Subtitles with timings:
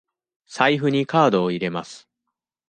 [0.47, 2.09] 財布にカードを入れます。